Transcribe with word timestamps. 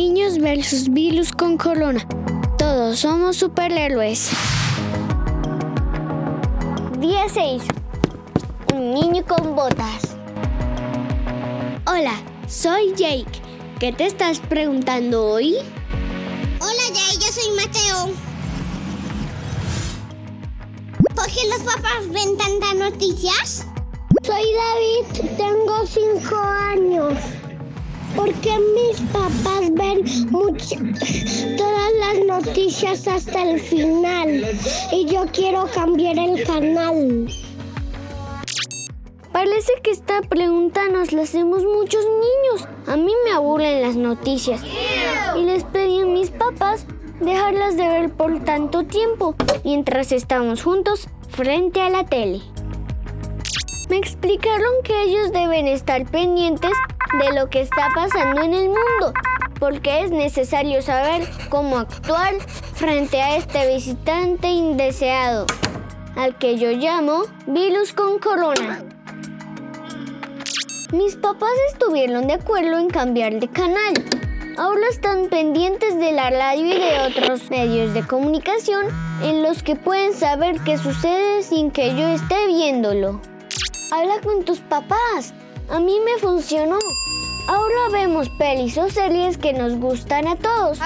Niños 0.00 0.38
versus 0.38 0.88
virus 0.88 1.32
con 1.32 1.56
corona. 1.56 2.06
Todos 2.56 3.00
somos 3.00 3.36
superhéroes. 3.36 4.30
Día 7.00 7.24
6. 7.28 7.64
Un 8.74 8.94
niño 8.94 9.24
con 9.26 9.56
botas. 9.56 10.16
Hola, 11.84 12.14
soy 12.46 12.94
Jake. 12.94 13.42
¿Qué 13.80 13.92
te 13.92 14.06
estás 14.06 14.38
preguntando 14.38 15.32
hoy? 15.32 15.56
Hola 16.60 16.84
Jake, 16.94 17.18
yo 17.18 17.32
soy 17.32 17.56
Mateo. 17.56 18.14
¿Por 21.12 21.26
qué 21.26 21.40
los 21.48 21.74
papás 21.74 22.08
ven 22.10 22.38
tantas 22.38 22.74
noticias? 22.76 23.66
Soy 24.22 24.44
David, 24.54 25.32
tengo 25.36 25.84
5 25.84 26.36
años. 26.36 27.14
Porque 28.28 28.58
mis 28.74 29.00
papás 29.10 29.72
ven 29.72 30.04
todas 31.56 31.92
las 31.98 32.26
noticias 32.26 33.08
hasta 33.08 33.42
el 33.42 33.58
final 33.58 34.44
y 34.92 35.06
yo 35.06 35.24
quiero 35.32 35.66
cambiar 35.74 36.18
el 36.18 36.44
canal. 36.44 37.26
Parece 39.32 39.72
que 39.82 39.92
esta 39.92 40.20
pregunta 40.20 40.88
nos 40.90 41.12
la 41.12 41.22
hacemos 41.22 41.64
muchos 41.64 42.04
niños. 42.04 42.68
A 42.86 42.98
mí 42.98 43.12
me 43.24 43.32
aburren 43.32 43.80
las 43.80 43.96
noticias 43.96 44.60
y 45.34 45.44
les 45.44 45.64
pedí 45.64 46.02
a 46.02 46.04
mis 46.04 46.28
papás 46.28 46.84
dejarlas 47.20 47.78
de 47.78 47.88
ver 47.88 48.12
por 48.12 48.44
tanto 48.44 48.84
tiempo 48.84 49.36
mientras 49.64 50.12
estamos 50.12 50.62
juntos 50.62 51.08
frente 51.30 51.80
a 51.80 51.88
la 51.88 52.04
tele. 52.04 52.42
Me 53.88 53.96
explicaron 53.96 54.82
que 54.84 55.02
ellos 55.04 55.32
deben 55.32 55.66
estar 55.66 56.04
pendientes 56.04 56.72
de 57.18 57.32
lo 57.32 57.48
que 57.48 57.62
está 57.62 57.88
pasando 57.94 58.42
en 58.42 58.52
el 58.52 58.68
mundo, 58.68 59.14
porque 59.58 60.02
es 60.02 60.10
necesario 60.10 60.82
saber 60.82 61.26
cómo 61.48 61.78
actuar 61.78 62.34
frente 62.74 63.22
a 63.22 63.36
este 63.36 63.72
visitante 63.72 64.48
indeseado, 64.48 65.46
al 66.16 66.36
que 66.36 66.58
yo 66.58 66.70
llamo 66.72 67.22
virus 67.46 67.94
con 67.94 68.18
corona. 68.18 68.84
Mis 70.92 71.16
papás 71.16 71.54
estuvieron 71.72 72.26
de 72.26 72.34
acuerdo 72.34 72.78
en 72.78 72.88
cambiar 72.88 73.40
de 73.40 73.48
canal. 73.48 73.94
Ahora 74.58 74.86
están 74.90 75.28
pendientes 75.30 75.98
de 75.98 76.12
la 76.12 76.28
radio 76.28 76.66
y 76.66 76.78
de 76.78 77.00
otros 77.08 77.48
medios 77.48 77.94
de 77.94 78.06
comunicación 78.06 78.86
en 79.22 79.42
los 79.42 79.62
que 79.62 79.76
pueden 79.76 80.12
saber 80.12 80.60
qué 80.60 80.76
sucede 80.76 81.42
sin 81.42 81.70
que 81.70 81.94
yo 81.96 82.06
esté 82.06 82.48
viéndolo. 82.48 83.20
Habla 83.90 84.20
con 84.20 84.44
tus 84.44 84.60
papás. 84.60 85.32
A 85.70 85.80
mí 85.80 85.98
me 86.04 86.18
funcionó. 86.20 86.78
Ahora 87.48 87.88
vemos 87.90 88.28
pelis 88.28 88.76
o 88.76 88.90
series 88.90 89.38
que 89.38 89.54
nos 89.54 89.76
gustan 89.76 90.28
a 90.28 90.36
todos. 90.36 90.78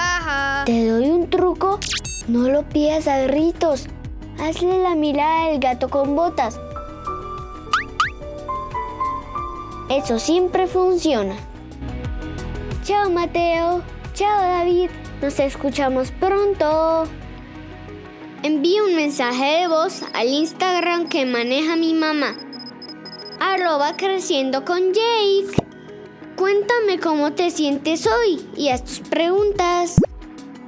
Te 0.65 0.87
doy 0.87 1.09
un 1.09 1.29
truco. 1.29 1.79
No 2.29 2.47
lo 2.47 2.63
pidas 2.63 3.09
a 3.09 3.19
gritos. 3.23 3.87
Hazle 4.39 4.81
la 4.81 4.95
mirada 4.95 5.49
del 5.49 5.59
gato 5.59 5.89
con 5.89 6.15
botas. 6.15 6.57
Eso 9.89 10.17
siempre 10.17 10.67
funciona. 10.67 11.35
Chao 12.83 13.09
Mateo. 13.09 13.81
Chao 14.13 14.41
David. 14.41 14.89
Nos 15.21 15.37
escuchamos 15.39 16.11
pronto. 16.11 17.03
Envíe 18.43 18.79
un 18.79 18.95
mensaje 18.95 19.59
de 19.59 19.67
voz 19.67 20.03
al 20.13 20.27
Instagram 20.27 21.09
que 21.09 21.25
maneja 21.25 21.75
mi 21.75 21.93
mamá 21.93 22.33
arroba 23.43 23.97
creciendo 23.97 24.63
con 24.63 24.93
Jake. 24.93 25.51
Cuéntame 26.37 26.97
cómo 26.99 27.33
te 27.33 27.51
sientes 27.51 28.07
hoy 28.07 28.41
y 28.55 28.69
haz 28.69 28.85
tus 28.85 28.99
preguntas. 29.01 29.95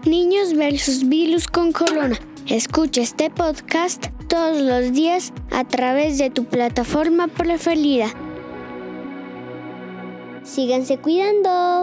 Niños 0.06 0.54
versus 0.54 1.08
virus 1.08 1.48
con 1.48 1.72
corona. 1.72 2.20
Escucha 2.48 3.02
este 3.02 3.30
podcast 3.30 4.08
todos 4.28 4.60
los 4.62 4.92
días 4.92 5.32
a 5.52 5.64
través 5.64 6.18
de 6.18 6.30
tu 6.30 6.44
plataforma 6.44 7.28
preferida. 7.28 8.08
Síganse 10.44 10.98
cuidando. 10.98 11.75